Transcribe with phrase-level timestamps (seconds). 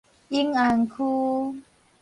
[0.29, 1.61] 永安區